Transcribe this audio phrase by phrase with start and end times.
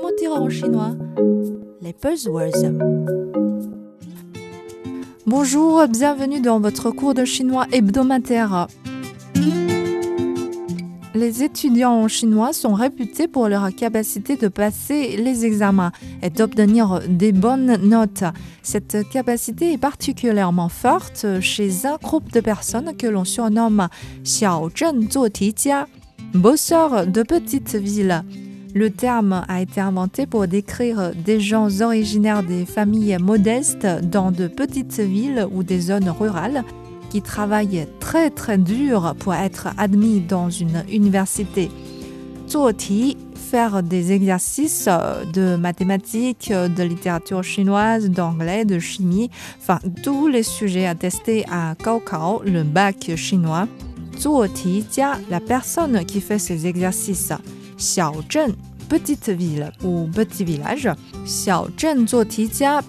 [0.00, 0.96] Comment dire en chinois
[1.82, 2.72] Les buzzwords.
[5.26, 8.68] Bonjour, bienvenue dans votre cours de chinois hebdomadaire.
[11.14, 15.92] Les étudiants en chinois sont réputés pour leur capacité de passer les examens
[16.22, 18.24] et d'obtenir des bonnes notes.
[18.62, 23.88] Cette capacité est particulièrement forte chez un groupe de personnes que l'on surnomme
[24.22, 25.86] Xiao Zhen Jia,
[26.32, 28.24] bosseurs de petites villes.
[28.74, 34.46] Le terme a été inventé pour décrire des gens originaires des familles modestes dans de
[34.46, 36.62] petites villes ou des zones rurales
[37.10, 41.68] qui travaillent très très dur pour être admis dans une université.
[42.48, 44.88] Zuoti, faire des exercices
[45.32, 52.42] de mathématiques, de littérature chinoise, d'anglais, de chimie, enfin tous les sujets attestés à Kaokao,
[52.44, 53.66] le bac chinois.
[54.16, 54.84] Zuoti
[55.28, 57.32] la personne qui fait ces exercices.
[57.80, 58.54] Xiaozhen,
[58.88, 60.88] petite ville ou petit village.
[61.24, 62.06] Xiaozhen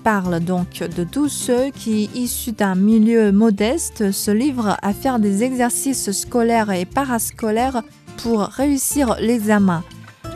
[0.04, 5.44] parle donc de tous ceux qui, issus d'un milieu modeste, se livrent à faire des
[5.44, 7.84] exercices scolaires et parascolaires
[8.18, 9.84] pour réussir l'examen.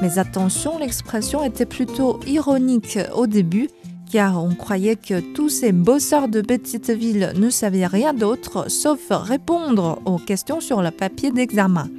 [0.02, 3.70] Mais attention, l'expression était plutôt ironique au début,
[4.12, 9.00] car on croyait que tous ces bosseurs de petites villes ne savaient rien d'autre sauf
[9.10, 11.90] répondre aux questions sur le papier d'examen.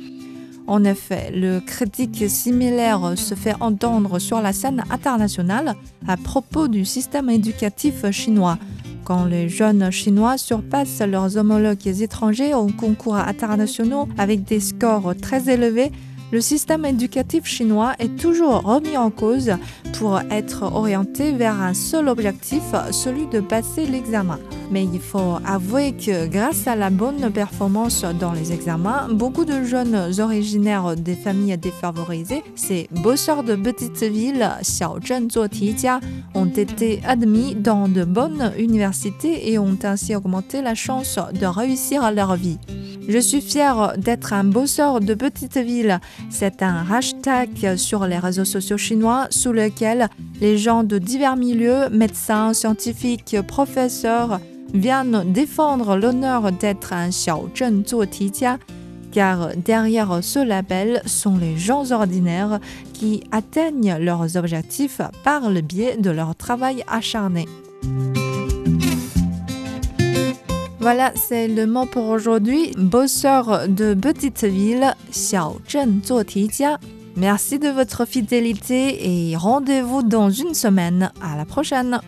[0.67, 5.77] En effet, le critique similaire se fait entendre sur la scène internationale
[6.08, 8.58] à propos du système éducatif chinois.
[9.05, 15.48] Quand les jeunes Chinois surpassent leurs homologues étrangers aux concours internationaux avec des scores très
[15.48, 15.92] élevés,
[16.32, 19.52] le système éducatif chinois est toujours remis en cause
[19.98, 24.38] pour être orienté vers un seul objectif, celui de passer l'examen.
[24.70, 29.62] Mais il faut avouer que grâce à la bonne performance dans les examens, beaucoup de
[29.64, 35.28] jeunes originaires des familles défavorisées, ces bosseurs de petites villes, Xiaozhen
[36.34, 42.11] ont été admis dans de bonnes universités et ont ainsi augmenté la chance de réussir
[42.11, 42.58] leur vie.
[43.08, 46.00] Je suis fière d'être un bosseur de petite ville.
[46.28, 50.08] C'est un hashtag sur les réseaux sociaux chinois sous lequel
[50.40, 54.40] les gens de divers milieux, médecins, scientifiques, professeurs,
[54.74, 58.58] viennent défendre l'honneur d'être un Xiaozhen Zuotijia
[59.12, 62.61] car derrière ce label sont les gens ordinaires
[62.92, 67.46] qui atteignent leurs objectifs par le biais de leur travail acharné.
[70.89, 72.70] Voilà, c'est le mot pour aujourd'hui.
[72.79, 76.01] Bosseur de petite ville, Xiao Zhen.
[77.17, 81.11] Merci de votre fidélité et rendez-vous dans une semaine.
[81.20, 82.01] À la prochaine!